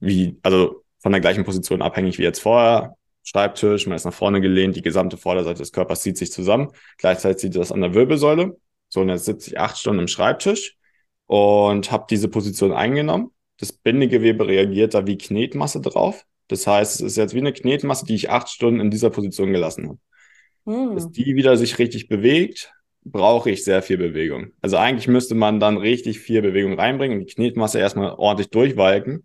[0.00, 2.96] wie, also von der gleichen Position abhängig wie jetzt vorher.
[3.22, 6.68] Schreibtisch, man ist nach vorne gelehnt, die gesamte Vorderseite des Körpers zieht sich zusammen.
[6.98, 8.58] Gleichzeitig sieht das an der Wirbelsäule.
[8.88, 10.76] So, und jetzt sitze ich acht Stunden im Schreibtisch
[11.26, 13.30] und habe diese Position eingenommen.
[13.58, 16.24] Das Bindegewebe reagiert da wie Knetmasse drauf.
[16.48, 19.52] Das heißt, es ist jetzt wie eine Knetmasse, die ich acht Stunden in dieser Position
[19.52, 19.98] gelassen habe.
[20.66, 20.94] Hm.
[20.94, 22.72] Bis die wieder sich richtig bewegt,
[23.04, 24.52] brauche ich sehr viel Bewegung.
[24.60, 29.24] Also eigentlich müsste man dann richtig viel Bewegung reinbringen und die Knetmasse erstmal ordentlich durchwalken,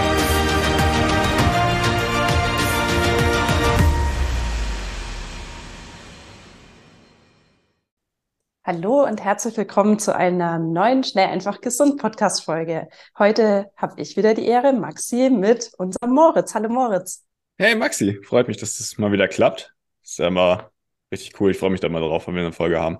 [8.73, 12.87] Hallo und herzlich willkommen zu einer neuen Schnell einfach gesund Podcast Folge.
[13.19, 16.55] Heute habe ich wieder die Ehre, Maxi mit unserem Moritz.
[16.55, 17.25] Hallo Moritz.
[17.57, 19.75] Hey Maxi, freut mich, dass das mal wieder klappt.
[20.01, 20.71] ist ja immer
[21.11, 21.51] richtig cool.
[21.51, 22.99] Ich freue mich da mal drauf, wenn wir eine Folge haben.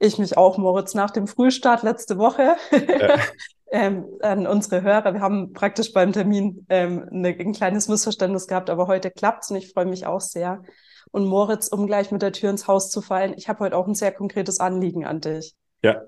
[0.00, 2.56] Ich mich auch, Moritz, nach dem Frühstart letzte Woche.
[2.72, 3.20] Ja.
[3.70, 5.14] ähm, an unsere Hörer.
[5.14, 9.58] Wir haben praktisch beim Termin ähm, eine, ein kleines Missverständnis gehabt, aber heute klappt's und
[9.58, 10.64] ich freue mich auch sehr.
[11.10, 13.86] Und Moritz, um gleich mit der Tür ins Haus zu fallen, ich habe heute auch
[13.86, 15.54] ein sehr konkretes Anliegen an dich.
[15.82, 16.02] Ja,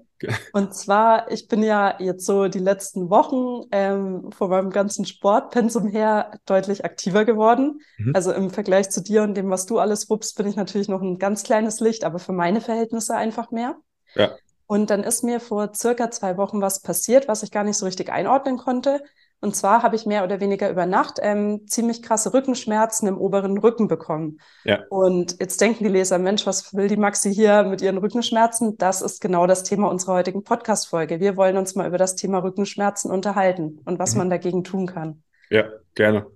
[0.53, 5.87] und zwar, ich bin ja jetzt so die letzten Wochen ähm, von meinem ganzen Sportpensum
[5.87, 7.81] her deutlich aktiver geworden.
[7.99, 8.13] Mhm.
[8.15, 11.03] Also im Vergleich zu dir und dem, was du alles wuppst, bin ich natürlich noch
[11.03, 13.77] ein ganz kleines Licht, aber für meine Verhältnisse einfach mehr.
[14.15, 14.33] Ja.
[14.67, 17.87] Und dann ist mir vor circa zwei Wochen was passiert, was ich gar nicht so
[17.87, 19.03] richtig einordnen konnte.
[19.41, 23.57] Und zwar habe ich mehr oder weniger über Nacht ähm, ziemlich krasse Rückenschmerzen im oberen
[23.59, 24.41] Rücken bekommen.
[24.65, 24.83] Ja.
[24.91, 28.79] Und jetzt denken die Leser, Mensch, was will die Maxi hier mit ihren Rückenschmerzen?
[28.79, 31.21] Das ist genau das Thema unserer heutigen Podcast-Folge.
[31.21, 34.19] Wir wollen uns mal über das Thema Rückenschmerzen unterhalten und was mhm.
[34.19, 35.23] man dagegen tun kann.
[35.51, 36.27] Ja, gerne.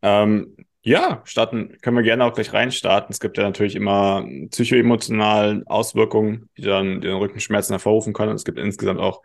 [0.00, 3.12] Ähm, ja, starten können wir gerne auch gleich reinstarten.
[3.12, 8.34] Es gibt ja natürlich immer psychoemotionale Auswirkungen, die dann den Rückenschmerzen hervorrufen können.
[8.34, 9.22] Es gibt insgesamt auch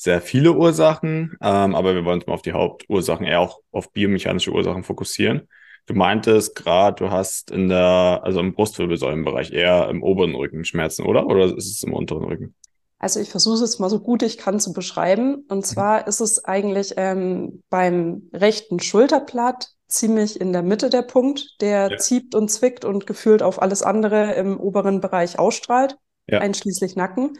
[0.00, 3.92] sehr viele Ursachen, ähm, aber wir wollen uns mal auf die Hauptursachen, eher auch auf
[3.92, 5.46] biomechanische Ursachen fokussieren.
[5.84, 11.04] Du meintest gerade, du hast in der, also im Brustwirbelsäulenbereich eher im oberen Rücken Schmerzen,
[11.04, 11.26] oder?
[11.26, 12.54] Oder ist es im unteren Rücken?
[12.98, 15.44] Also ich versuche es mal so gut ich kann zu beschreiben.
[15.48, 15.64] Und mhm.
[15.64, 21.90] zwar ist es eigentlich ähm, beim rechten Schulterblatt ziemlich in der Mitte der Punkt, der
[21.90, 21.96] ja.
[21.98, 26.38] zieht und zwickt und gefühlt auf alles andere im oberen Bereich ausstrahlt, ja.
[26.38, 27.34] einschließlich Nacken.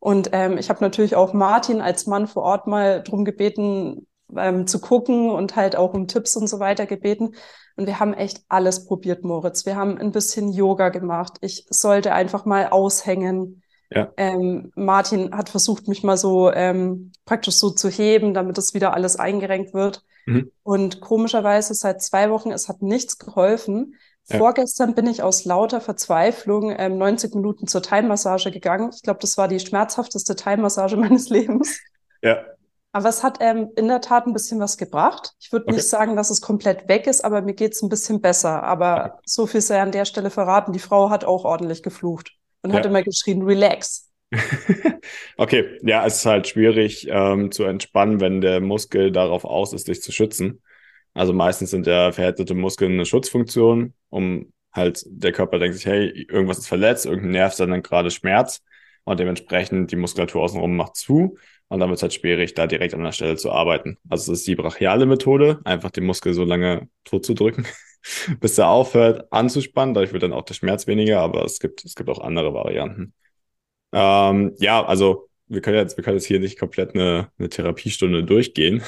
[0.00, 4.06] Und ähm, ich habe natürlich auch Martin als Mann vor Ort mal drum gebeten,
[4.36, 7.34] ähm, zu gucken und halt auch um Tipps und so weiter gebeten.
[7.76, 9.66] Und wir haben echt alles probiert, Moritz.
[9.66, 11.34] Wir haben ein bisschen Yoga gemacht.
[11.40, 13.62] Ich sollte einfach mal aushängen.
[13.90, 14.12] Ja.
[14.16, 18.94] Ähm, Martin hat versucht, mich mal so ähm, praktisch so zu heben, damit es wieder
[18.94, 20.04] alles eingerenkt wird.
[20.26, 20.50] Mhm.
[20.62, 23.94] Und komischerweise seit zwei Wochen, es hat nichts geholfen.
[24.30, 24.38] Ja.
[24.38, 28.90] Vorgestern bin ich aus lauter Verzweiflung ähm, 90 Minuten zur Thai-Massage gegangen.
[28.94, 31.80] Ich glaube, das war die schmerzhafteste Thai-Massage meines Lebens.
[32.22, 32.44] Ja.
[32.92, 35.34] Aber es hat ähm, in der Tat ein bisschen was gebracht.
[35.40, 35.76] Ich würde okay.
[35.76, 38.62] nicht sagen, dass es komplett weg ist, aber mir geht's ein bisschen besser.
[38.62, 39.22] Aber okay.
[39.24, 40.72] so viel sei an der Stelle verraten.
[40.72, 42.78] Die Frau hat auch ordentlich geflucht und ja.
[42.78, 44.08] hat immer geschrien, relax.
[45.36, 49.88] okay, ja, es ist halt schwierig ähm, zu entspannen, wenn der Muskel darauf aus ist,
[49.88, 50.60] dich zu schützen.
[51.14, 56.08] Also meistens sind ja verhärtete Muskeln eine Schutzfunktion, um halt der Körper denkt sich, hey,
[56.28, 58.62] irgendwas ist verletzt, irgendein Nerv dann gerade Schmerz
[59.04, 61.36] und dementsprechend die Muskulatur außenrum macht zu
[61.68, 63.96] und dann wird es halt schwierig, da direkt an der Stelle zu arbeiten.
[64.08, 67.64] Also es ist die brachiale Methode, einfach den Muskel so lange tot zu drücken,
[68.40, 69.94] bis er aufhört anzuspannen.
[69.94, 73.14] Dadurch wird dann auch der Schmerz weniger, aber es gibt, es gibt auch andere Varianten.
[73.92, 78.24] Ähm, ja, also wir können jetzt, wir können jetzt hier nicht komplett eine, eine Therapiestunde
[78.24, 78.82] durchgehen.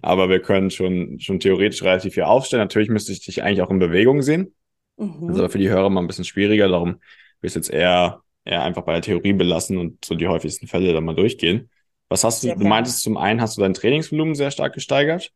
[0.00, 2.62] Aber wir können schon, schon theoretisch relativ viel aufstellen.
[2.62, 4.54] Natürlich müsste ich dich eigentlich auch in Bewegung sehen.
[4.96, 5.26] Mhm.
[5.26, 6.68] Das ist aber für die Hörer mal ein bisschen schwieriger.
[6.68, 7.00] Darum
[7.40, 10.92] will ich jetzt eher, eher einfach bei der Theorie belassen und so die häufigsten Fälle
[10.92, 11.70] dann mal durchgehen.
[12.08, 15.32] Was hast du, sehr du meintest zum einen hast du dein Trainingsvolumen sehr stark gesteigert.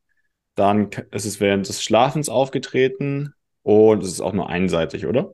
[0.55, 5.33] Dann ist es während des Schlafens aufgetreten und es ist auch nur einseitig, oder?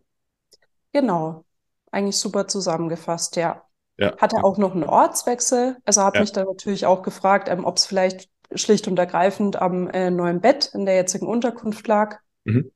[0.93, 1.45] Genau.
[1.91, 3.63] Eigentlich super zusammengefasst, ja.
[3.99, 4.17] Ja.
[4.17, 5.77] Hatte auch noch einen Ortswechsel.
[5.85, 6.21] Also habe ja.
[6.23, 10.41] mich da natürlich auch gefragt, ähm, ob es vielleicht schlicht und ergreifend am äh, neuen
[10.41, 12.19] Bett in der jetzigen Unterkunft lag.
[12.45, 12.71] Mhm.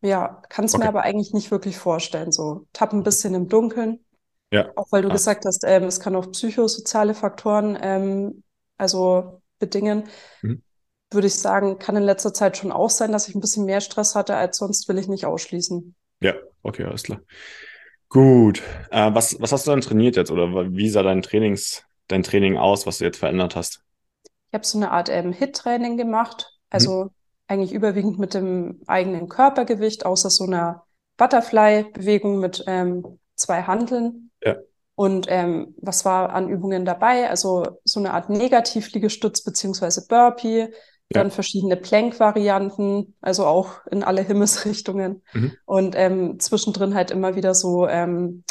[0.00, 0.84] Ja, kann es okay.
[0.84, 2.30] mir aber eigentlich nicht wirklich vorstellen.
[2.30, 4.00] So, tapp ein bisschen im Dunkeln.
[4.50, 4.70] Ja.
[4.76, 5.12] Auch weil du ah.
[5.12, 8.42] gesagt hast, ähm, es kann auch psychosoziale Faktoren ähm,
[8.76, 10.04] also bedingen.
[10.42, 10.62] Mhm.
[11.10, 13.80] Würde ich sagen, kann in letzter Zeit schon auch sein, dass ich ein bisschen mehr
[13.80, 15.94] Stress hatte als sonst, will ich nicht ausschließen.
[16.20, 17.20] Ja, okay, alles klar.
[18.08, 18.62] Gut.
[18.90, 22.56] Äh, was, was hast du dann trainiert jetzt oder wie sah dein Trainings, dein Training
[22.56, 23.82] aus, was du jetzt verändert hast?
[24.54, 27.10] Ich habe so eine Art ähm, HIT-Training gemacht, also mhm.
[27.48, 30.84] eigentlich überwiegend mit dem eigenen Körpergewicht, außer so einer
[31.16, 34.30] Butterfly-Bewegung mit ähm, zwei Handeln.
[34.44, 34.54] Ja.
[34.94, 37.28] Und ähm, was war an Übungen dabei?
[37.28, 40.70] Also so eine Art Negativliegestütz beziehungsweise Burpee, ja.
[41.08, 45.24] dann verschiedene Plank-Varianten, also auch in alle Himmelsrichtungen.
[45.32, 45.52] Mhm.
[45.64, 48.44] Und ähm, zwischendrin halt immer wieder so ähm,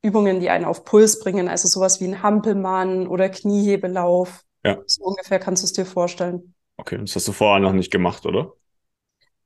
[0.00, 4.42] Übungen, die einen auf Puls bringen, also sowas wie ein Hampelmann oder Kniehebelauf.
[4.64, 4.78] Ja.
[4.86, 6.54] So ungefähr kannst du es dir vorstellen.
[6.76, 8.52] Okay, das hast du vorher noch nicht gemacht, oder?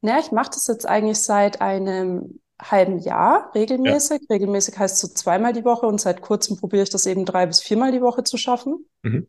[0.00, 4.22] Naja, ich mache das jetzt eigentlich seit einem halben Jahr regelmäßig.
[4.22, 4.34] Ja.
[4.34, 7.60] Regelmäßig heißt so zweimal die Woche und seit kurzem probiere ich das eben drei bis
[7.60, 8.86] viermal die Woche zu schaffen.
[9.02, 9.28] Mhm.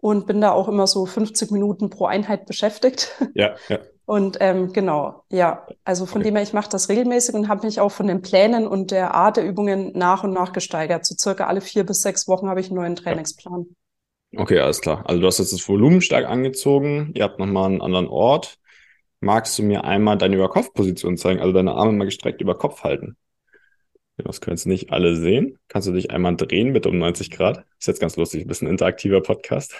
[0.00, 3.12] Und bin da auch immer so 50 Minuten pro Einheit beschäftigt.
[3.34, 3.78] Ja, ja.
[4.06, 6.28] Und ähm, genau, ja, also von okay.
[6.28, 9.14] dem her, ich mache das regelmäßig und habe mich auch von den Plänen und der
[9.14, 11.06] Art der Übungen nach und nach gesteigert.
[11.06, 13.64] So circa alle vier bis sechs Wochen habe ich einen neuen Trainingsplan.
[14.36, 15.04] Okay, alles klar.
[15.08, 17.12] Also du hast jetzt das Volumen stark angezogen.
[17.14, 18.58] Ihr habt nochmal einen anderen Ort.
[19.20, 23.16] Magst du mir einmal deine Überkopfposition zeigen, also deine Arme mal gestreckt über Kopf halten?
[24.16, 25.58] Das können jetzt nicht alle sehen.
[25.68, 27.64] Kannst du dich einmal drehen, bitte um 90 Grad?
[27.78, 29.74] Ist jetzt ganz lustig, ein bisschen interaktiver Podcast.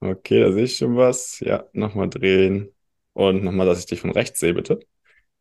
[0.00, 1.40] Okay, da sehe ich schon was.
[1.40, 2.74] Ja, nochmal drehen.
[3.12, 4.80] Und nochmal, dass ich dich von rechts sehe, bitte.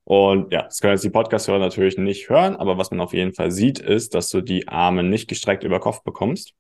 [0.04, 3.34] Und ja, das können jetzt die Podcast-Hörer natürlich nicht hören, aber was man auf jeden
[3.34, 6.54] Fall sieht, ist, dass du die Arme nicht gestreckt über Kopf bekommst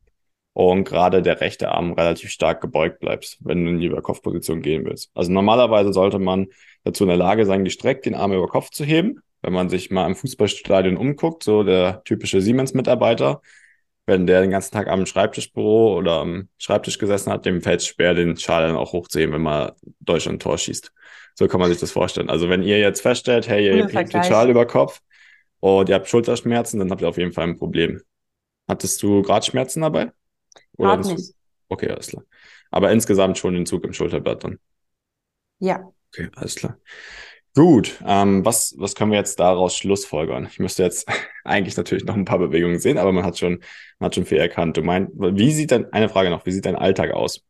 [0.57, 4.86] und gerade der rechte Arm relativ stark gebeugt bleibst, wenn du in die Überkopfposition gehen
[4.86, 5.12] willst.
[5.13, 6.48] Also normalerweise sollte man
[6.83, 9.19] dazu in der Lage sein, gestreckt den Arm über Kopf zu heben.
[9.44, 13.39] Wenn man sich mal im Fußballstadion umguckt, so der typische Siemens-Mitarbeiter,
[14.07, 17.86] wenn der den ganzen Tag am Schreibtischbüro oder am Schreibtisch gesessen hat, dem fällt es
[17.86, 20.92] schwer, den Schal dann auch hochzuheben, wenn man Deutschland ein Tor schießt.
[21.36, 22.31] So kann man sich das vorstellen.
[22.31, 25.01] Also wenn ihr jetzt feststellt, hey, ihr hebt den Schal über Kopf
[25.60, 28.01] und ihr habt Schulterschmerzen, dann habt ihr auf jeden Fall ein Problem.
[28.68, 30.13] Hattest du Gradschmerzen dabei?
[30.77, 31.33] Oder Hart nicht.
[31.69, 32.24] Okay, alles klar.
[32.71, 34.59] Aber insgesamt schon den Zug im Schulterblatt dann.
[35.59, 35.92] Ja.
[36.13, 36.77] Okay, alles klar.
[37.56, 40.48] Gut, ähm, was, was können wir jetzt daraus schlussfolgern?
[40.51, 41.07] Ich müsste jetzt
[41.44, 43.63] eigentlich natürlich noch ein paar Bewegungen sehen, aber man hat schon,
[43.98, 44.77] man hat schon viel erkannt.
[44.77, 47.42] Du meinst, wie sieht denn, eine Frage noch, wie sieht dein Alltag aus?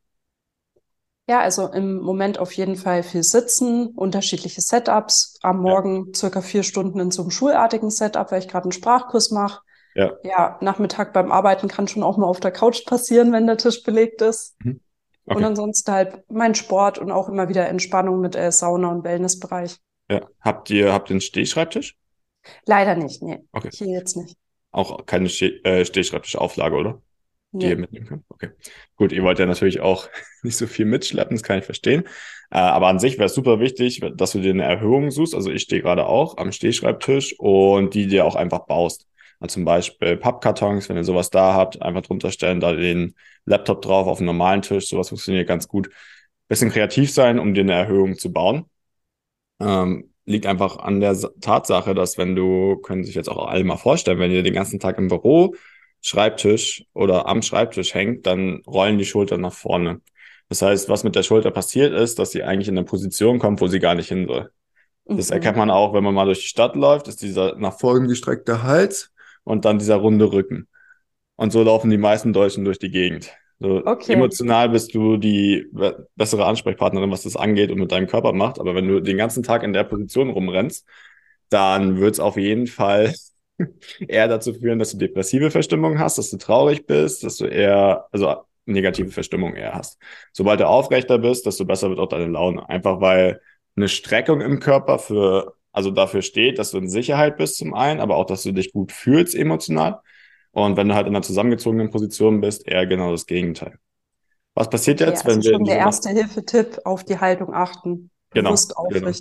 [1.30, 5.40] Ja, also im Moment auf jeden Fall viel Sitzen, unterschiedliche Setups.
[5.42, 6.12] Am Morgen ja.
[6.16, 9.60] circa vier Stunden in so einem schulartigen Setup, weil ich gerade einen Sprachkurs mache.
[9.98, 10.14] Ja.
[10.24, 13.82] ja, Nachmittag beim Arbeiten kann schon auch mal auf der Couch passieren, wenn der Tisch
[13.82, 14.56] belegt ist.
[14.64, 14.80] Mhm.
[15.26, 15.38] Okay.
[15.38, 19.78] Und ansonsten halt mein Sport und auch immer wieder Entspannung mit äh, Sauna und Wellnessbereich.
[20.10, 20.22] Ja.
[20.40, 21.98] Habt ihr, habt ihr einen Stehschreibtisch?
[22.68, 23.40] Leider nicht, nee.
[23.52, 23.72] Okay.
[23.74, 24.38] Hier jetzt nicht.
[24.72, 27.02] Auch keine Ste äh, Stehschreibtischauflage, oder?
[27.52, 27.66] Nee.
[27.66, 28.24] Die ihr mitnehmen könnt.
[28.30, 28.52] Okay.
[28.98, 30.08] Gut, ihr wollt ja natürlich auch
[30.44, 32.04] nicht so viel mitschleppen, das kann ich verstehen.
[32.52, 35.34] Äh, aber an sich wäre es super wichtig, dass du dir eine Erhöhung suchst.
[35.34, 39.08] Also ich stehe gerade auch am Stehschreibtisch und die dir auch einfach baust.
[39.40, 43.82] Also zum Beispiel Pappkartons, wenn ihr sowas da habt, einfach drunter stellen, da den Laptop
[43.82, 45.90] drauf auf einem normalen Tisch, sowas funktioniert ganz gut.
[46.48, 48.66] Bisschen kreativ sein, um dir eine Erhöhung zu bauen.
[49.60, 53.78] Ähm, liegt einfach an der Tatsache, dass wenn du, können sich jetzt auch alle mal
[53.78, 55.56] vorstellen, wenn ihr den ganzen Tag im Büro,
[56.02, 60.02] Schreibtisch oder am Schreibtisch hängt, dann rollen die Schultern nach vorne.
[60.48, 63.62] Das heißt, was mit der Schulter passiert ist, dass sie eigentlich in eine Position kommt,
[63.62, 64.52] wo sie gar nicht hin soll.
[65.06, 65.34] Das mhm.
[65.34, 68.64] erkennt man auch, wenn man mal durch die Stadt läuft, ist dieser nach vorn gestreckte
[68.64, 69.12] Hals
[69.48, 70.68] und dann dieser runde Rücken.
[71.38, 73.32] Und so laufen die meisten Deutschen durch die Gegend.
[73.60, 74.14] So okay.
[74.14, 75.66] Emotional bist du die
[76.16, 78.60] bessere Ansprechpartnerin, was das angeht und mit deinem Körper macht.
[78.60, 80.86] Aber wenn du den ganzen Tag in der Position rumrennst,
[81.50, 83.14] dann wird es auf jeden Fall
[84.00, 88.06] eher dazu führen, dass du depressive Verstimmung hast, dass du traurig bist, dass du eher,
[88.12, 88.36] also
[88.66, 89.98] negative Verstimmung eher hast.
[90.34, 92.68] Sobald du aufrechter bist, desto besser wird auch deine Laune.
[92.68, 93.40] Einfach weil
[93.78, 98.00] eine Streckung im Körper für also dafür steht, dass du in Sicherheit bist zum einen,
[98.00, 100.02] aber auch, dass du dich gut fühlst emotional.
[100.50, 103.78] Und wenn du halt in einer zusammengezogenen Position bist, eher genau das Gegenteil.
[104.56, 105.52] Was passiert jetzt, okay, also wenn wir.
[105.54, 108.10] Schon der erste Hilfetipp auf die Haltung achten.
[108.32, 108.56] Genau.
[108.90, 109.12] Genau.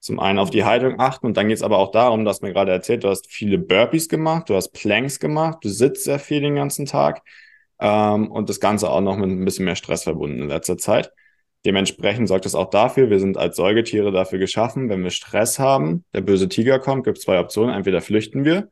[0.00, 2.52] Zum einen auf die Haltung achten und dann geht es aber auch darum, dass mir
[2.52, 6.40] gerade erzählt, du hast viele Burpees gemacht, du hast Planks gemacht, du sitzt sehr viel
[6.40, 7.22] den ganzen Tag
[7.78, 11.12] ähm, und das Ganze auch noch mit ein bisschen mehr Stress verbunden in letzter Zeit.
[11.66, 16.04] Dementsprechend sorgt es auch dafür, wir sind als Säugetiere dafür geschaffen, wenn wir Stress haben,
[16.14, 17.74] der böse Tiger kommt, gibt es zwei Optionen.
[17.74, 18.70] Entweder flüchten wir.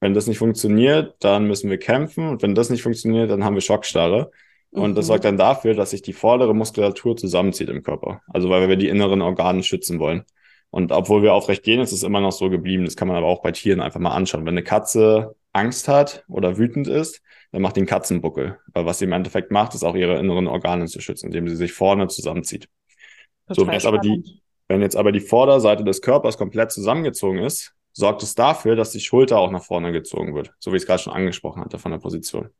[0.00, 2.28] Wenn das nicht funktioniert, dann müssen wir kämpfen.
[2.28, 4.30] Und wenn das nicht funktioniert, dann haben wir Schockstarre.
[4.70, 4.94] Und mhm.
[4.94, 8.20] das sorgt dann dafür, dass sich die vordere Muskulatur zusammenzieht im Körper.
[8.28, 10.24] Also weil wir die inneren Organe schützen wollen.
[10.70, 12.84] Und obwohl wir aufrecht gehen, ist es immer noch so geblieben.
[12.84, 14.44] Das kann man aber auch bei Tieren einfach mal anschauen.
[14.44, 18.58] Wenn eine Katze Angst hat oder wütend ist, dann macht den Katzenbuckel.
[18.72, 21.56] Weil was sie im Endeffekt macht, ist auch ihre inneren Organe zu schützen, indem sie
[21.56, 22.68] sich vorne zusammenzieht.
[23.48, 27.74] so, wenn jetzt, aber die, wenn jetzt aber die Vorderseite des Körpers komplett zusammengezogen ist,
[27.92, 30.86] sorgt es dafür, dass die Schulter auch nach vorne gezogen wird, so wie ich es
[30.86, 32.50] gerade schon angesprochen hatte von der Position.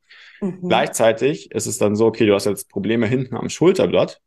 [0.40, 0.68] Mhm.
[0.68, 4.20] Gleichzeitig ist es dann so, okay, du hast jetzt Probleme hinten am Schulterblatt,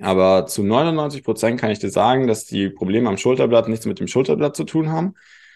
[0.00, 4.00] aber zu 99 Prozent kann ich dir sagen, dass die Probleme am Schulterblatt nichts mit
[4.00, 5.14] dem Schulterblatt zu tun haben,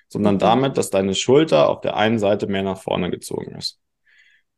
[0.09, 0.41] sondern mhm.
[0.41, 3.79] damit, dass deine Schulter auf der einen Seite mehr nach vorne gezogen ist.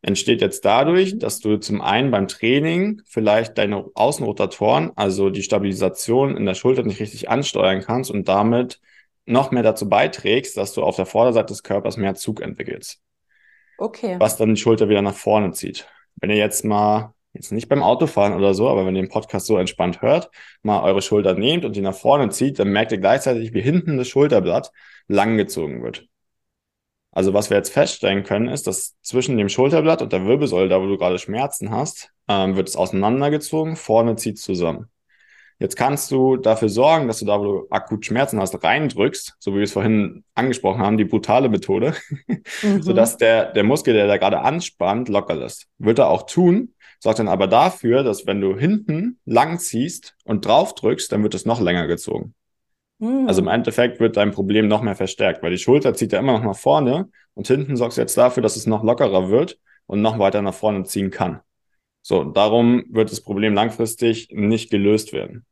[0.06, 1.18] Entsteht jetzt dadurch, mhm.
[1.20, 6.82] dass du zum einen beim Training vielleicht deine Außenrotatoren, also die Stabilisation in der Schulter
[6.82, 8.80] nicht richtig ansteuern kannst und damit
[9.24, 13.00] noch mehr dazu beiträgst, dass du auf der Vorderseite des Körpers mehr Zug entwickelst.
[13.78, 14.16] Okay.
[14.18, 15.88] Was dann die Schulter wieder nach vorne zieht.
[16.16, 19.46] Wenn ihr jetzt mal, jetzt nicht beim Autofahren oder so, aber wenn ihr den Podcast
[19.46, 20.28] so entspannt hört,
[20.62, 23.96] mal eure Schulter nehmt und die nach vorne zieht, dann merkt ihr gleichzeitig, wie hinten
[23.96, 24.70] das Schulterblatt
[25.08, 26.06] langgezogen wird.
[27.14, 30.80] Also was wir jetzt feststellen können, ist, dass zwischen dem Schulterblatt und der Wirbelsäule, da
[30.80, 34.90] wo du gerade Schmerzen hast, ähm, wird es auseinandergezogen, vorne zieht zusammen.
[35.60, 39.52] Jetzt kannst du dafür sorgen, dass du da, wo du akut Schmerzen hast, reindrückst, so
[39.52, 41.94] wie wir es vorhin angesprochen haben, die brutale Methode,
[42.62, 42.82] mhm.
[42.82, 45.68] sodass der, der Muskel, der da gerade anspannt, locker lässt.
[45.78, 50.44] Wird er auch tun, sorgt dann aber dafür, dass wenn du hinten lang ziehst und
[50.44, 52.34] drauf drückst, dann wird es noch länger gezogen.
[52.98, 53.26] Mhm.
[53.26, 56.32] Also im Endeffekt wird dein Problem noch mehr verstärkt, weil die Schulter zieht ja immer
[56.32, 60.02] noch nach vorne und hinten sorgst du jetzt dafür, dass es noch lockerer wird und
[60.02, 61.40] noch weiter nach vorne ziehen kann.
[62.02, 65.46] So, darum wird das Problem langfristig nicht gelöst werden.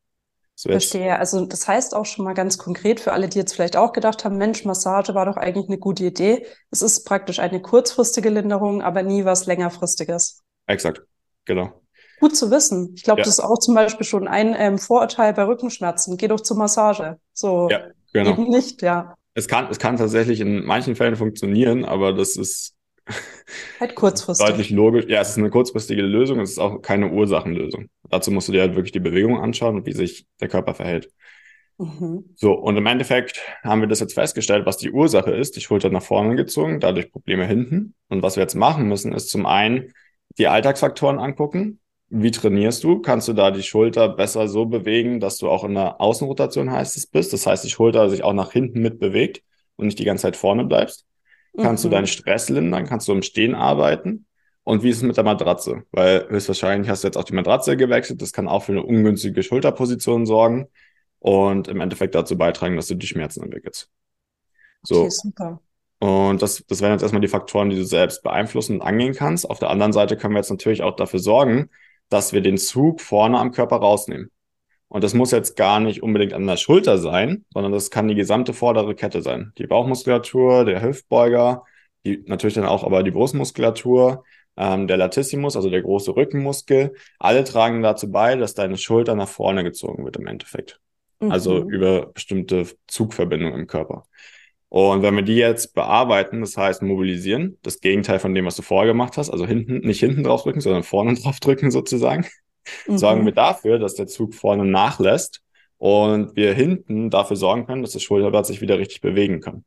[0.55, 1.19] So Verstehe.
[1.19, 4.25] Also das heißt auch schon mal ganz konkret für alle, die jetzt vielleicht auch gedacht
[4.25, 6.47] haben, Mensch, Massage war doch eigentlich eine gute Idee.
[6.71, 10.43] Es ist praktisch eine kurzfristige Linderung, aber nie was längerfristiges.
[10.67, 11.03] Exakt,
[11.47, 11.81] genau.
[12.23, 12.93] Gut zu wissen.
[12.95, 13.25] Ich glaube, ja.
[13.25, 16.17] das ist auch zum Beispiel schon ein ähm, Vorurteil bei Rückenschmerzen.
[16.17, 17.19] Geh doch zur Massage.
[17.33, 17.81] So ja,
[18.13, 18.31] genau.
[18.31, 19.17] eben nicht, ja.
[19.35, 22.77] Es kann, es kann tatsächlich in manchen Fällen funktionieren, aber das ist
[23.81, 24.47] Halt kurzfristig.
[24.47, 25.07] Deutlich logisch.
[25.09, 27.89] Ja, es ist eine kurzfristige Lösung, es ist auch keine Ursachenlösung.
[28.09, 31.11] Dazu musst du dir halt wirklich die Bewegung anschauen und wie sich der Körper verhält.
[31.79, 32.25] Mhm.
[32.37, 35.57] So, und im Endeffekt haben wir das jetzt festgestellt, was die Ursache ist.
[35.57, 37.95] Die Schulter nach vorne gezogen, dadurch Probleme hinten.
[38.09, 39.93] Und was wir jetzt machen müssen, ist zum einen
[40.39, 41.81] die Alltagsfaktoren angucken.
[42.15, 43.01] Wie trainierst du?
[43.01, 46.99] Kannst du da die Schulter besser so bewegen, dass du auch in der Außenrotation heißt
[46.99, 47.33] es bist?
[47.33, 49.43] Das heißt, die Schulter sich auch nach hinten mit bewegt
[49.77, 51.07] und nicht die ganze Zeit vorne bleibst.
[51.57, 51.89] Kannst mhm.
[51.89, 52.85] du deinen Stress lindern?
[52.85, 54.27] Kannst du im Stehen arbeiten?
[54.63, 55.85] Und wie ist es mit der Matratze?
[55.91, 58.21] Weil höchstwahrscheinlich hast du jetzt auch die Matratze gewechselt.
[58.21, 60.69] Das kann auch für eine ungünstige Schulterposition sorgen
[61.19, 63.89] und im Endeffekt dazu beitragen, dass du die Schmerzen entwickelst.
[64.83, 65.05] So.
[65.05, 65.61] Okay, super.
[65.99, 69.49] Und das, das wären jetzt erstmal die Faktoren, die du selbst beeinflussen und angehen kannst.
[69.49, 71.71] Auf der anderen Seite können wir jetzt natürlich auch dafür sorgen,
[72.13, 74.31] dass wir den Zug vorne am Körper rausnehmen.
[74.89, 78.15] Und das muss jetzt gar nicht unbedingt an der Schulter sein, sondern das kann die
[78.15, 79.53] gesamte vordere Kette sein.
[79.57, 81.65] Die Bauchmuskulatur, der Hüftbeuger,
[82.05, 84.25] die, natürlich dann auch aber die Brustmuskulatur,
[84.59, 86.95] ähm, der Latissimus, also der große Rückenmuskel.
[87.19, 90.79] Alle tragen dazu bei, dass deine Schulter nach vorne gezogen wird im Endeffekt.
[91.21, 91.33] Mhm.
[91.33, 94.05] Also über bestimmte Zugverbindungen im Körper.
[94.73, 98.63] Und wenn wir die jetzt bearbeiten, das heißt mobilisieren, das Gegenteil von dem, was du
[98.63, 102.25] vorher gemacht hast, also hinten, nicht hinten drauf drücken, sondern vorne drauf drücken sozusagen,
[102.87, 102.97] mhm.
[102.97, 105.43] sorgen wir dafür, dass der Zug vorne nachlässt
[105.77, 109.67] und wir hinten dafür sorgen können, dass das Schulterblatt sich wieder richtig bewegen kann.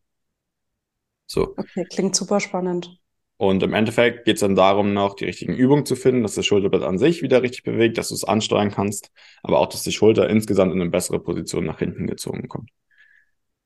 [1.27, 1.53] So.
[1.55, 2.99] Okay, klingt super spannend.
[3.37, 6.47] Und im Endeffekt geht es dann darum, noch die richtigen Übungen zu finden, dass das
[6.47, 9.11] Schulterblatt an sich wieder richtig bewegt, dass du es ansteuern kannst,
[9.43, 12.71] aber auch, dass die Schulter insgesamt in eine bessere Position nach hinten gezogen kommt.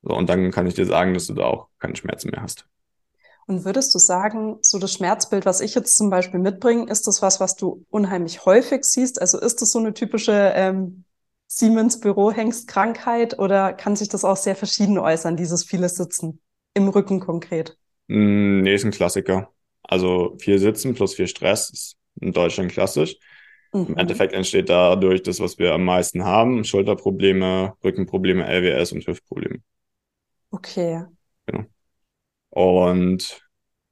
[0.02, 2.66] So, und dann kann ich dir sagen, dass du da auch keine Schmerzen mehr hast.
[3.48, 7.22] Und würdest du sagen, so das Schmerzbild, was ich jetzt zum Beispiel mitbringe, ist das
[7.22, 9.20] was, was du unheimlich häufig siehst?
[9.20, 11.04] Also ist das so eine typische ähm,
[11.48, 16.40] Siemens Bürohengstkrankheit oder kann sich das auch sehr verschieden äußern, dieses viele Sitzen
[16.76, 17.76] im Rücken konkret?
[18.08, 19.52] Mm, nee, ist ein Klassiker.
[19.82, 23.16] Also viel Sitzen plus viel Stress ist in Deutschland klassisch.
[23.74, 23.88] Mhm.
[23.88, 29.60] Im Endeffekt entsteht dadurch das, was wir am meisten haben: Schulterprobleme, Rückenprobleme, LWS und Hüftprobleme.
[30.52, 31.04] Okay.
[31.46, 31.66] Genau.
[32.50, 33.42] Und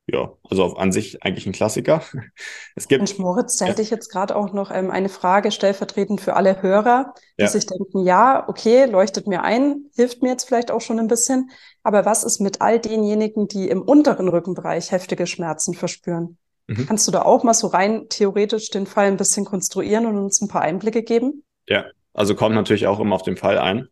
[0.09, 2.01] ja, also an sich eigentlich ein Klassiker.
[2.75, 3.01] Es gibt.
[3.01, 3.71] Und Moritz, da ja.
[3.71, 7.47] hätte ich jetzt gerade auch noch ähm, eine Frage stellvertretend für alle Hörer, die ja.
[7.47, 11.49] sich denken, ja, okay, leuchtet mir ein, hilft mir jetzt vielleicht auch schon ein bisschen.
[11.83, 16.37] Aber was ist mit all denjenigen, die im unteren Rückenbereich heftige Schmerzen verspüren?
[16.67, 16.85] Mhm.
[16.85, 20.39] Kannst du da auch mal so rein theoretisch den Fall ein bisschen konstruieren und uns
[20.41, 21.43] ein paar Einblicke geben?
[21.67, 23.89] Ja, also kommt natürlich auch immer auf den Fall ein.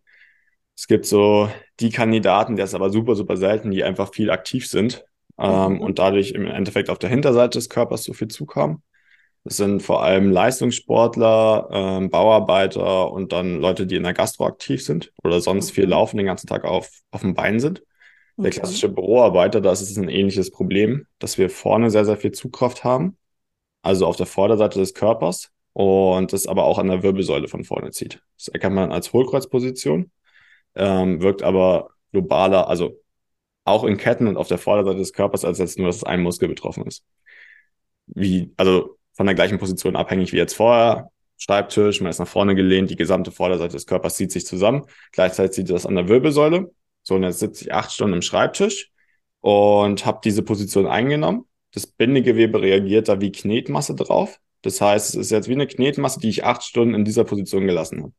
[0.76, 4.68] Es gibt so die Kandidaten, der ist aber super, super selten, die einfach viel aktiv
[4.68, 5.06] sind
[5.38, 5.82] ähm, mhm.
[5.82, 8.84] und dadurch im Endeffekt auf der Hinterseite des Körpers so viel Zug haben.
[9.46, 14.84] Das sind vor allem Leistungssportler, ähm, Bauarbeiter und dann Leute, die in der Gastro aktiv
[14.84, 15.92] sind oder sonst viel mhm.
[15.92, 17.84] laufen, den ganzen Tag auf, auf dem Bein sind.
[18.38, 22.34] Der klassische Büroarbeiter, da ist es ein ähnliches Problem, dass wir vorne sehr, sehr viel
[22.34, 23.18] Zugkraft haben,
[23.82, 27.92] also auf der Vorderseite des Körpers und das aber auch an der Wirbelsäule von vorne
[27.92, 28.22] zieht.
[28.38, 30.12] Das erkennt man als Hohlkreuzposition
[30.76, 33.02] ähm, wirkt aber globaler, also
[33.64, 36.48] auch in Ketten und auf der Vorderseite des Körpers, als jetzt nur, dass ein Muskel
[36.48, 37.04] betroffen ist.
[38.08, 41.10] Wie, also von der gleichen Position abhängig wie jetzt vorher.
[41.38, 44.86] Schreibtisch, man ist nach vorne gelehnt, die gesamte Vorderseite des Körpers zieht sich zusammen.
[45.12, 46.72] Gleichzeitig zieht das an der Wirbelsäule.
[47.04, 48.92] So, und jetzt sitze ich acht Stunden im Schreibtisch
[49.42, 51.46] und habe diese Position eingenommen.
[51.74, 54.40] Das Bindegewebe reagiert da wie Knetmasse drauf.
[54.62, 57.68] Das heißt, es ist jetzt wie eine Knetmasse, die ich acht Stunden in dieser Position
[57.68, 58.14] gelassen habe.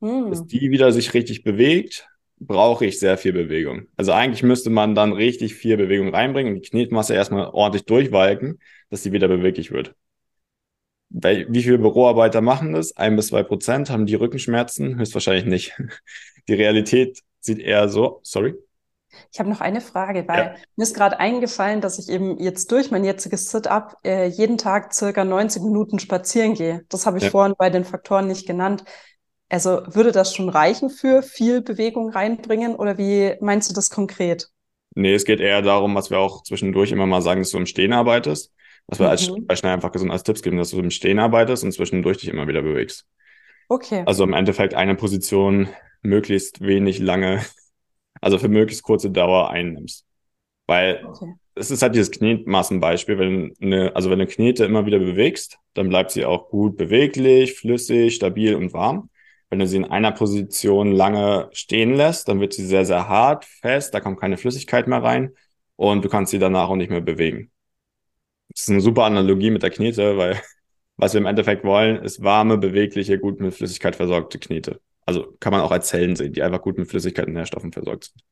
[0.00, 0.30] Hm.
[0.30, 3.86] Dass die wieder sich richtig bewegt, brauche ich sehr viel Bewegung.
[3.96, 8.58] Also eigentlich müsste man dann richtig viel Bewegung reinbringen und die Knetmasse erstmal ordentlich durchwalken,
[8.90, 9.94] dass sie wieder beweglich wird.
[11.08, 12.96] Wie viele Büroarbeiter machen das?
[12.96, 14.98] Ein bis zwei Prozent haben die Rückenschmerzen?
[14.98, 15.72] Höchstwahrscheinlich nicht.
[16.48, 18.54] Die Realität sieht eher so, sorry.
[19.32, 20.54] Ich habe noch eine Frage, weil ja.
[20.76, 24.92] mir ist gerade eingefallen, dass ich eben jetzt durch mein jetziges Sit-up äh, jeden Tag
[24.94, 26.84] circa 90 Minuten spazieren gehe.
[26.88, 27.30] Das habe ich ja.
[27.30, 28.84] vorhin bei den Faktoren nicht genannt.
[29.48, 34.48] Also würde das schon reichen für viel Bewegung reinbringen oder wie meinst du das konkret?
[34.94, 37.66] Nee, es geht eher darum, was wir auch zwischendurch immer mal sagen, dass du im
[37.66, 38.52] Stehen arbeitest.
[38.86, 39.10] Was wir mhm.
[39.10, 42.18] als, bei Schnell einfach gesund als Tipps geben, dass du im Stehen arbeitest und zwischendurch
[42.18, 43.06] dich immer wieder bewegst.
[43.68, 44.02] Okay.
[44.06, 45.68] Also im Endeffekt eine Position
[46.02, 47.44] möglichst wenig lange,
[48.20, 50.06] also für möglichst kurze Dauer einnimmst.
[50.66, 51.34] Weil okay.
[51.54, 55.88] es ist halt dieses Knetmassenbeispiel, wenn eine, also wenn du Knete immer wieder bewegst, dann
[55.88, 59.10] bleibt sie auch gut beweglich, flüssig, stabil und warm.
[59.50, 63.44] Wenn du sie in einer Position lange stehen lässt, dann wird sie sehr, sehr hart,
[63.44, 65.32] fest, da kommt keine Flüssigkeit mehr rein
[65.76, 67.50] und du kannst sie danach auch nicht mehr bewegen.
[68.48, 70.40] Das ist eine super Analogie mit der Knete, weil
[70.96, 74.80] was wir im Endeffekt wollen, ist warme, bewegliche, gut mit Flüssigkeit versorgte Knete.
[75.04, 78.04] Also kann man auch als Zellen sehen, die einfach gut mit Flüssigkeit und Nährstoffen versorgt
[78.04, 78.24] sind.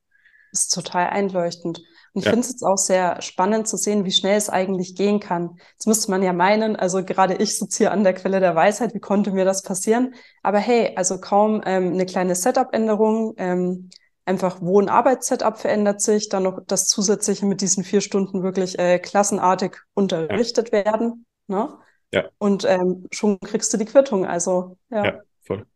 [0.54, 1.82] Ist total einleuchtend.
[2.14, 2.30] Und ich ja.
[2.30, 5.58] finde es jetzt auch sehr spannend zu sehen, wie schnell es eigentlich gehen kann.
[5.73, 8.94] Jetzt müsste man ja meinen, also gerade ich sitze hier an der Quelle der Weisheit,
[8.94, 10.14] wie konnte mir das passieren?
[10.44, 13.90] Aber hey, also kaum ähm, eine kleine Setup-Änderung, ähm,
[14.26, 19.78] einfach Wohn-Arbeits-Setup verändert sich, dann noch das zusätzliche mit diesen vier Stunden wirklich äh, klassenartig
[19.94, 20.84] unterrichtet ja.
[20.84, 21.26] werden.
[21.49, 21.76] Ne?
[22.12, 22.28] Ja.
[22.38, 24.25] Und ähm, schon kriegst du die Quittung.
[24.25, 25.04] Also ja.
[25.04, 25.66] Ja, voll.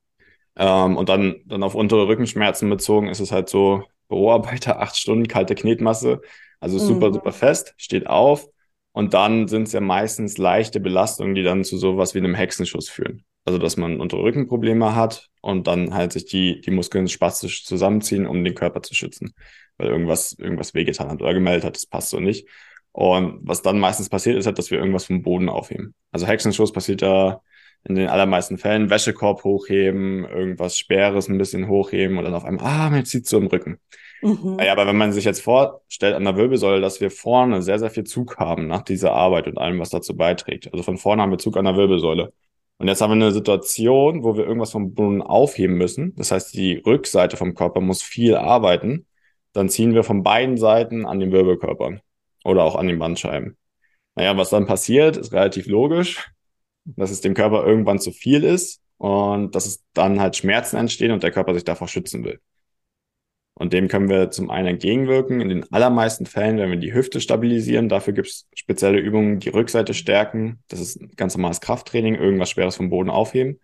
[0.55, 5.29] Ähm, und dann, dann auf untere Rückenschmerzen bezogen ist es halt so, Büroarbeiter, acht Stunden,
[5.29, 6.21] kalte Knetmasse,
[6.61, 7.15] also super, mhm.
[7.15, 8.49] super fest, steht auf.
[8.93, 12.89] Und dann sind es ja meistens leichte Belastungen, die dann zu sowas wie einem Hexenschuss
[12.89, 13.25] führen.
[13.45, 18.27] Also, dass man untere Rückenprobleme hat und dann halt sich die, die Muskeln spastisch zusammenziehen,
[18.27, 19.33] um den Körper zu schützen.
[19.77, 22.49] Weil irgendwas, irgendwas wehgetan hat oder gemeldet hat, das passt so nicht.
[22.93, 25.95] Und was dann meistens passiert, ist halt, dass wir irgendwas vom Boden aufheben.
[26.11, 27.43] Also Hexenschuss passiert da
[27.89, 32.67] in den allermeisten Fällen Wäschekorb hochheben, irgendwas Schweres ein bisschen hochheben und dann auf einmal,
[32.67, 33.79] ah, mir zieht so im Rücken.
[34.23, 34.59] Mhm.
[34.61, 37.91] Ja, aber wenn man sich jetzt vorstellt an der Wirbelsäule, dass wir vorne sehr, sehr
[37.91, 40.73] viel Zug haben nach dieser Arbeit und allem, was dazu beiträgt.
[40.73, 42.33] Also von vorne haben wir Zug an der Wirbelsäule.
[42.79, 46.15] Und jetzt haben wir eine Situation, wo wir irgendwas vom Boden aufheben müssen.
[46.17, 49.07] Das heißt, die Rückseite vom Körper muss viel arbeiten.
[49.53, 52.01] Dann ziehen wir von beiden Seiten an den Wirbelkörpern
[52.45, 53.57] oder auch an den Bandscheiben.
[54.15, 56.31] Naja, was dann passiert, ist relativ logisch
[56.97, 61.13] dass es dem Körper irgendwann zu viel ist und dass es dann halt Schmerzen entstehen
[61.13, 62.41] und der Körper sich davor schützen will.
[63.55, 65.41] Und dem können wir zum einen entgegenwirken.
[65.41, 69.49] In den allermeisten Fällen, wenn wir die Hüfte stabilisieren, dafür gibt es spezielle Übungen, die
[69.49, 70.63] Rückseite stärken.
[70.69, 73.59] Das ist ein ganz normales Krafttraining, irgendwas Schweres vom Boden aufheben.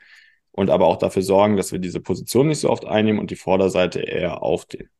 [0.50, 3.36] Und aber auch dafür sorgen, dass wir diese Position nicht so oft einnehmen und die
[3.36, 4.90] Vorderseite eher aufdehnen.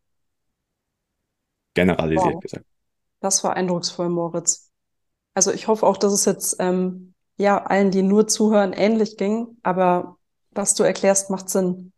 [1.75, 2.41] Generalisiert wow.
[2.41, 2.65] gesagt.
[3.19, 4.71] Das war eindrucksvoll, Moritz.
[5.35, 9.57] Also ich hoffe auch, dass es jetzt ähm, ja, allen, die nur zuhören, ähnlich ging.
[9.63, 10.17] Aber
[10.53, 11.93] was du erklärst, macht Sinn.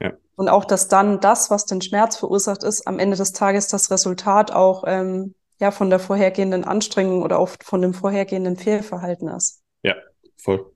[0.00, 0.12] Ja.
[0.36, 3.90] Und auch, dass dann das, was den Schmerz verursacht ist, am Ende des Tages das
[3.90, 9.62] Resultat auch ähm, ja von der vorhergehenden Anstrengung oder oft von dem vorhergehenden Fehlverhalten ist.
[9.82, 9.94] Ja,
[10.36, 10.72] voll.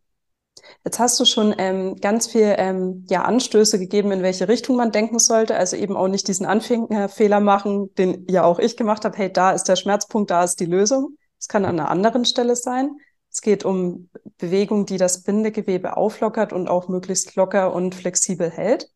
[0.85, 4.93] Jetzt hast du schon ähm, ganz viel ähm, ja, Anstöße gegeben, in welche Richtung man
[4.93, 5.57] denken sollte.
[5.57, 9.17] Also eben auch nicht diesen Anfängerfehler machen, den ja auch ich gemacht habe.
[9.17, 11.17] Hey, da ist der Schmerzpunkt, da ist die Lösung.
[11.39, 12.97] Es kann an einer anderen Stelle sein.
[13.37, 18.89] Es geht um Bewegung, die das Bindegewebe auflockert und auch möglichst locker und flexibel hält.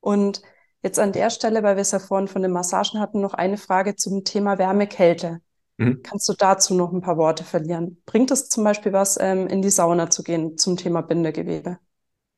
[0.00, 0.40] Und
[0.82, 3.58] jetzt an der Stelle, weil wir es ja vorhin von den Massagen hatten, noch eine
[3.58, 5.42] Frage zum Thema Wärme-Kälte.
[5.76, 6.00] Mhm.
[6.02, 8.00] Kannst du dazu noch ein paar Worte verlieren?
[8.06, 11.76] Bringt es zum Beispiel was, ähm, in die Sauna zu gehen zum Thema Bindegewebe?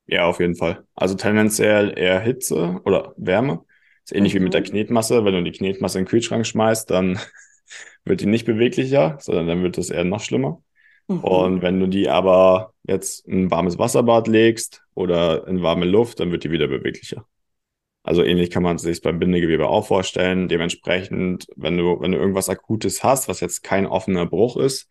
[0.06, 0.84] Ja, auf jeden Fall.
[0.96, 3.62] Also tendenziell eher Hitze oder Wärme.
[4.04, 4.38] Ist ähnlich mhm.
[4.38, 4.66] wie mit der mhm.
[4.66, 5.24] Knetmasse.
[5.24, 7.20] Wenn du die Knetmasse in den Kühlschrank schmeißt, dann
[8.04, 10.60] wird die nicht beweglicher, sondern dann wird es eher noch schlimmer.
[11.08, 11.20] Mhm.
[11.20, 16.20] Und wenn du die aber jetzt in ein warmes Wasserbad legst oder in warme Luft,
[16.20, 17.26] dann wird die wieder beweglicher.
[18.02, 20.48] Also ähnlich kann man sich beim Bindegewebe auch vorstellen.
[20.48, 24.88] Dementsprechend, wenn du, wenn du irgendwas Akutes hast, was jetzt kein offener Bruch ist,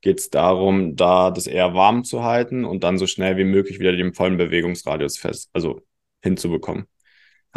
[0.00, 3.80] geht es darum, da das eher warm zu halten und dann so schnell wie möglich
[3.80, 5.80] wieder den vollen Bewegungsradius fest, also
[6.22, 6.86] hinzubekommen.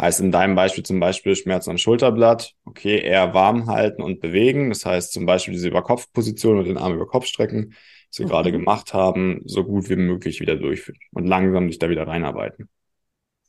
[0.00, 4.70] Heißt in deinem Beispiel zum Beispiel Schmerzen am Schulterblatt, okay, eher warm halten und bewegen.
[4.70, 7.74] Das heißt zum Beispiel diese Überkopfposition mit den Armen über Kopf strecken,
[8.12, 8.30] was wir mhm.
[8.30, 12.68] gerade gemacht haben, so gut wie möglich wieder durchführen und langsam dich da wieder reinarbeiten.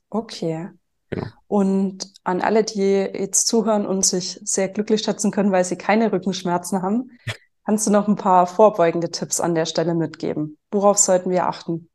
[0.08, 0.70] Okay.
[1.10, 1.26] Genau.
[1.46, 6.10] Und an alle, die jetzt zuhören und sich sehr glücklich schätzen können, weil sie keine
[6.12, 7.10] Rückenschmerzen haben,
[7.66, 10.56] kannst du noch ein paar vorbeugende Tipps an der Stelle mitgeben?
[10.70, 11.90] Worauf sollten wir achten?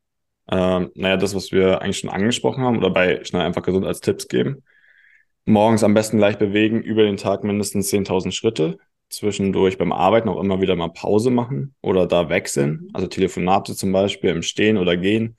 [0.52, 4.00] Ähm, naja, das, was wir eigentlich schon angesprochen haben oder bei Schnell einfach gesund als
[4.00, 4.64] Tipps geben.
[5.46, 8.78] Morgens am besten leicht bewegen, über den Tag mindestens 10.000 Schritte.
[9.10, 12.90] Zwischendurch beim Arbeiten auch immer wieder mal Pause machen oder da wechseln.
[12.94, 15.38] Also Telefonate zum Beispiel im Stehen oder Gehen.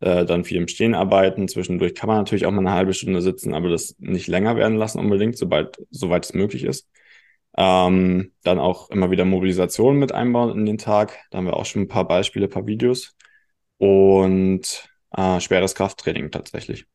[0.00, 1.46] Äh, dann viel im Stehen arbeiten.
[1.48, 4.76] Zwischendurch kann man natürlich auch mal eine halbe Stunde sitzen, aber das nicht länger werden
[4.76, 6.88] lassen unbedingt, sobald, soweit es möglich ist.
[7.56, 11.18] Ähm, dann auch immer wieder Mobilisation mit einbauen in den Tag.
[11.30, 13.14] Da haben wir auch schon ein paar Beispiele, ein paar Videos
[13.78, 16.86] und äh, schweres Krafttraining tatsächlich.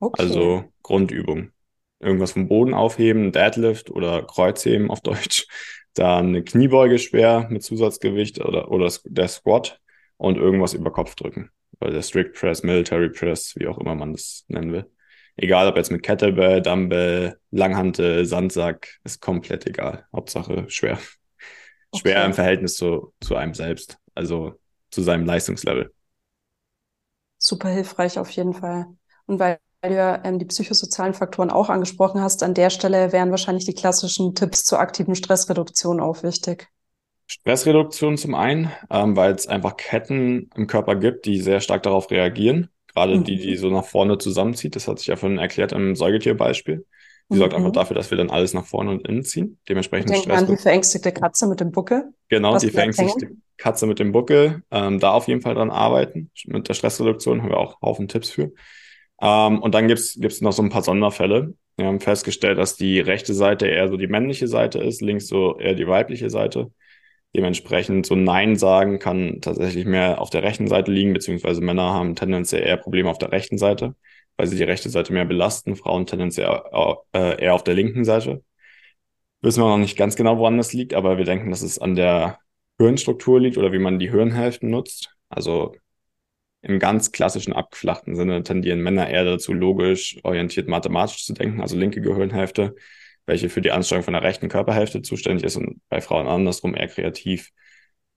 [0.00, 0.22] Okay.
[0.22, 1.52] Also Grundübung.
[1.98, 5.46] Irgendwas vom Boden aufheben, Deadlift oder Kreuzheben auf Deutsch.
[5.94, 9.80] Dann eine Kniebeuge schwer mit Zusatzgewicht oder, oder der Squat
[10.18, 11.50] und irgendwas über Kopf drücken.
[11.80, 14.90] Oder der Strict Press, Military Press, wie auch immer man das nennen will.
[15.36, 20.06] Egal ob jetzt mit Kettlebell, Dumbbell, Langhantel, Sandsack, ist komplett egal.
[20.12, 20.98] Hauptsache schwer.
[21.90, 22.00] Okay.
[22.00, 23.98] Schwer im Verhältnis zu, zu einem selbst.
[24.14, 24.58] Also
[24.90, 25.92] zu seinem Leistungslevel.
[27.38, 28.86] Super hilfreich auf jeden Fall.
[29.26, 33.30] Und weil du ja ähm, die psychosozialen Faktoren auch angesprochen hast, an der Stelle wären
[33.30, 36.68] wahrscheinlich die klassischen Tipps zur aktiven Stressreduktion auch wichtig.
[37.26, 42.10] Stressreduktion zum einen, ähm, weil es einfach Ketten im Körper gibt, die sehr stark darauf
[42.10, 42.68] reagieren.
[42.94, 43.24] Gerade mhm.
[43.24, 44.76] die, die so nach vorne zusammenzieht.
[44.76, 46.86] Das hat sich ja vorhin erklärt im Säugetierbeispiel.
[47.28, 47.38] Die mhm.
[47.38, 47.74] sorgt einfach mhm.
[47.74, 49.58] dafür, dass wir dann alles nach vorne und innen ziehen.
[49.68, 52.04] Dementsprechend ich denke an die verängstigte Katze mit dem Buckel.
[52.28, 54.62] Genau, die verängstigte Katze mit dem Buckel.
[54.70, 56.30] Ähm, da auf jeden Fall dran arbeiten.
[56.46, 58.52] Mit der Stressreduktion haben wir auch Haufen Tipps für.
[59.20, 61.54] Ähm, und dann gibt's gibt's noch so ein paar Sonderfälle.
[61.76, 65.58] Wir haben festgestellt, dass die rechte Seite eher so die männliche Seite ist, links so
[65.58, 66.72] eher die weibliche Seite.
[67.34, 72.14] Dementsprechend so Nein sagen kann tatsächlich mehr auf der rechten Seite liegen, beziehungsweise Männer haben
[72.16, 73.94] tendenziell eher Probleme auf der rechten Seite
[74.36, 76.62] weil sie die rechte Seite mehr belasten, Frauen tendenziell
[77.12, 78.44] äh, eher auf der linken Seite.
[79.42, 81.94] Wissen wir noch nicht ganz genau, woran das liegt, aber wir denken, dass es an
[81.94, 82.38] der
[82.78, 85.14] Hirnstruktur liegt oder wie man die Hirnhälften nutzt.
[85.28, 85.74] Also
[86.62, 91.76] im ganz klassischen abgeflachten Sinne tendieren Männer eher dazu, logisch orientiert mathematisch zu denken, also
[91.76, 92.74] linke Gehirnhälfte,
[93.26, 96.88] welche für die Ansteuerung von der rechten Körperhälfte zuständig ist und bei Frauen andersrum eher
[96.88, 97.50] kreativ,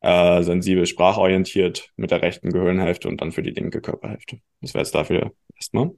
[0.01, 4.39] äh, sensibel, sprachorientiert mit der rechten Gehirnhälfte und dann für die linke Körperhälfte.
[4.61, 5.91] Das wäre jetzt dafür erstmal.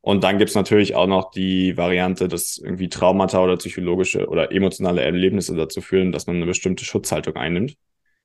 [0.00, 5.02] Und dann gibt's natürlich auch noch die Variante, dass irgendwie Traumata oder psychologische oder emotionale
[5.02, 7.76] Erlebnisse dazu führen, dass man eine bestimmte Schutzhaltung einnimmt.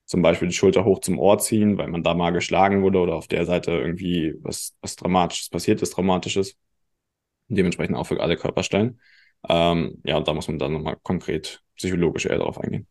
[0.09, 3.13] Zum Beispiel die Schulter hoch zum Ohr ziehen, weil man da mal geschlagen wurde oder
[3.13, 6.57] auf der Seite irgendwie was, was Dramatisches passiert ist, Dramatisches.
[7.47, 8.99] Dementsprechend auch für alle Körperstellen.
[9.47, 12.87] Ähm, ja, und da muss man dann nochmal konkret psychologisch eher darauf eingehen.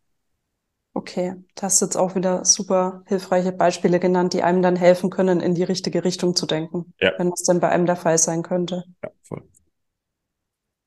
[0.94, 5.40] Okay, du hast jetzt auch wieder super hilfreiche Beispiele genannt, die einem dann helfen können,
[5.40, 7.14] in die richtige Richtung zu denken, ja.
[7.18, 8.84] wenn das dann bei einem der Fall sein könnte.
[9.02, 9.42] Ja, voll.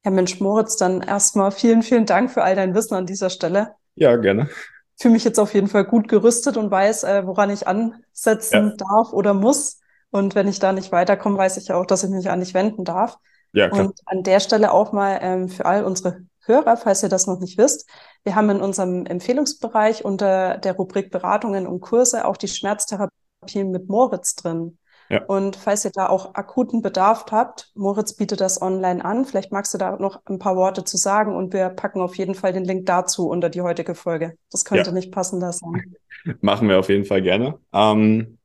[0.05, 3.75] Ja, Mensch, Moritz, dann erstmal vielen, vielen Dank für all dein Wissen an dieser Stelle.
[3.95, 4.49] Ja, gerne.
[4.99, 8.85] Fühle mich jetzt auf jeden Fall gut gerüstet und weiß, äh, woran ich ansetzen ja.
[8.87, 9.79] darf oder muss.
[10.11, 12.53] Und wenn ich da nicht weiterkomme, weiß ich ja auch, dass ich mich an dich
[12.53, 13.17] wenden darf.
[13.53, 13.85] Ja, klar.
[13.85, 17.39] Und an der Stelle auch mal ähm, für all unsere Hörer, falls ihr das noch
[17.39, 17.87] nicht wisst,
[18.23, 23.89] wir haben in unserem Empfehlungsbereich unter der Rubrik Beratungen und Kurse auch die Schmerztherapie mit
[23.89, 24.77] Moritz drin.
[25.11, 25.25] Ja.
[25.25, 29.25] Und falls ihr da auch akuten Bedarf habt, Moritz bietet das online an.
[29.25, 32.33] Vielleicht magst du da noch ein paar Worte zu sagen und wir packen auf jeden
[32.33, 34.37] Fall den Link dazu unter die heutige Folge.
[34.51, 34.91] Das könnte ja.
[34.93, 35.95] nicht passender sein.
[36.41, 37.59] Machen wir auf jeden Fall gerne.
[37.73, 38.37] Ähm,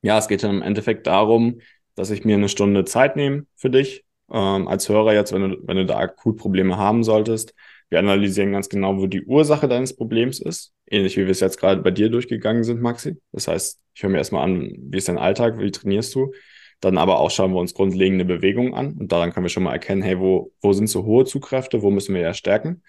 [0.00, 1.60] ja, es geht dann im Endeffekt darum,
[1.94, 5.58] dass ich mir eine Stunde Zeit nehme für dich ähm, als Hörer jetzt, wenn du,
[5.66, 7.54] wenn du da akut Probleme haben solltest,
[7.90, 10.72] wir analysieren ganz genau, wo die Ursache deines Problems ist.
[10.86, 13.16] Ähnlich wie wir es jetzt gerade bei dir durchgegangen sind, Maxi.
[13.32, 16.32] Das heißt, ich höre mir erstmal an, wie ist dein Alltag, wie trainierst du?
[16.78, 19.72] Dann aber auch schauen wir uns grundlegende Bewegungen an und daran können wir schon mal
[19.72, 22.84] erkennen, hey, wo, wo sind so hohe Zugkräfte, wo müssen wir ja stärken?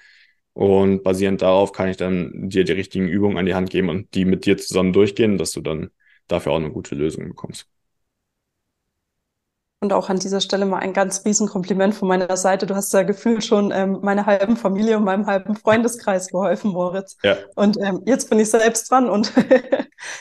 [0.53, 4.13] Und basierend darauf kann ich dann dir die richtigen Übungen an die Hand geben und
[4.13, 5.89] die mit dir zusammen durchgehen, dass du dann
[6.27, 7.65] dafür auch eine gute Lösung bekommst.
[9.79, 12.67] Und auch an dieser Stelle mal ein ganz Riesenkompliment von meiner Seite.
[12.67, 17.17] Du hast ja gefühlt schon ähm, meiner halben Familie und meinem halben Freundeskreis geholfen, Moritz.
[17.23, 17.37] Ja.
[17.55, 19.33] Und ähm, jetzt bin ich selbst dran und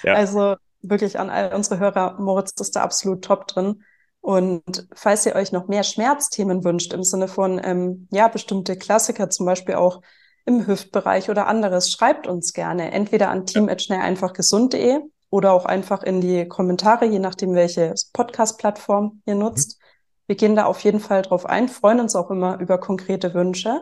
[0.03, 0.14] ja.
[0.14, 3.82] also wirklich an all unsere Hörer, Moritz ist da absolut top drin.
[4.20, 9.30] Und falls ihr euch noch mehr Schmerzthemen wünscht, im Sinne von, ähm, ja, bestimmte Klassiker,
[9.30, 10.02] zum Beispiel auch
[10.44, 16.48] im Hüftbereich oder anderes, schreibt uns gerne entweder an team.schnelleinfachgesund.de oder auch einfach in die
[16.48, 19.78] Kommentare, je nachdem, welche Podcast-Plattform ihr nutzt.
[20.26, 23.80] Wir gehen da auf jeden Fall drauf ein, freuen uns auch immer über konkrete Wünsche.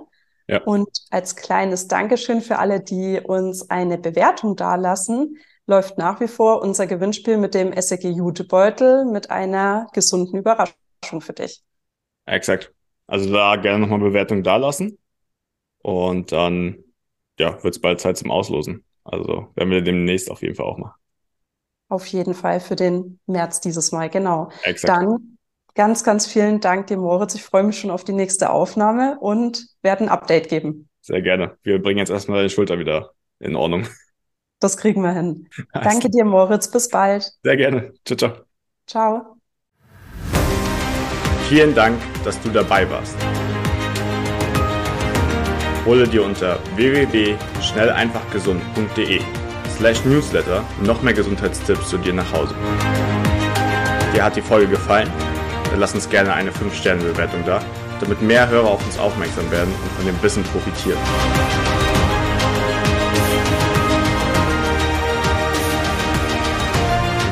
[0.48, 0.62] Ja.
[0.62, 6.62] Und als kleines Dankeschön für alle, die uns eine Bewertung dalassen, läuft nach wie vor
[6.62, 11.62] unser Gewinnspiel mit dem SAG Jutebeutel mit einer gesunden Überraschung für dich.
[12.24, 12.72] Exakt.
[13.06, 14.98] Also da gerne nochmal Bewertung dalassen.
[15.78, 16.82] Und dann
[17.38, 18.84] ja, wird es bald Zeit zum Auslosen.
[19.04, 20.94] Also werden wir demnächst auf jeden Fall auch machen.
[21.88, 24.50] Auf jeden Fall für den März dieses Mal, genau.
[24.64, 24.96] Exakt.
[24.96, 25.38] Dann
[25.74, 27.36] ganz, ganz vielen Dank dir, Moritz.
[27.36, 30.88] Ich freue mich schon auf die nächste Aufnahme und werde ein Update geben.
[31.00, 31.56] Sehr gerne.
[31.62, 33.86] Wir bringen jetzt erstmal die Schulter wieder in Ordnung.
[34.60, 35.48] Das kriegen wir hin.
[35.72, 35.88] Also.
[35.88, 36.70] Danke dir, Moritz.
[36.70, 37.32] Bis bald.
[37.42, 37.92] Sehr gerne.
[38.04, 38.32] Ciao, ciao.
[38.86, 39.36] Ciao.
[41.48, 43.16] Vielen Dank, dass du dabei warst.
[45.84, 49.20] Hole dir unter www.schnelleinfachgesund.de
[49.76, 52.56] slash newsletter noch mehr Gesundheitstipps zu dir nach Hause.
[54.12, 55.08] Dir hat die Folge gefallen?
[55.70, 57.60] Dann lass uns gerne eine 5-Sterne-Bewertung da,
[58.00, 60.98] damit mehr Hörer auf uns aufmerksam werden und von dem Wissen profitieren.